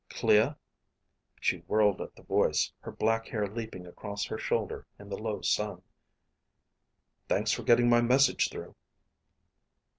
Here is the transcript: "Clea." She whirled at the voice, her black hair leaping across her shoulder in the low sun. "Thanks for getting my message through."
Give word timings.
"Clea." 0.09 0.55
She 1.39 1.59
whirled 1.67 2.01
at 2.01 2.15
the 2.15 2.23
voice, 2.23 2.71
her 2.79 2.91
black 2.91 3.27
hair 3.27 3.45
leaping 3.45 3.85
across 3.85 4.25
her 4.25 4.37
shoulder 4.39 4.87
in 4.97 5.09
the 5.09 5.15
low 5.19 5.41
sun. 5.41 5.83
"Thanks 7.27 7.51
for 7.51 7.61
getting 7.61 7.87
my 7.87 8.01
message 8.01 8.49
through." 8.49 8.73